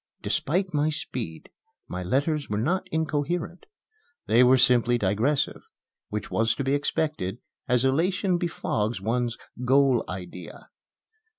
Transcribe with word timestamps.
Despite 0.23 0.73
my 0.73 0.89
speed 0.89 1.51
my 1.87 2.01
letters 2.01 2.49
were 2.49 2.57
not 2.57 2.87
incoherent. 2.89 3.67
They 4.25 4.43
were 4.43 4.57
simply 4.57 4.97
digressive, 4.97 5.61
which 6.09 6.31
was 6.31 6.55
to 6.55 6.63
be 6.63 6.73
expected, 6.73 7.37
as 7.67 7.85
elation 7.85 8.39
befogs 8.39 8.99
one's 8.99 9.37
"goal 9.63 10.03
idea." 10.09 10.69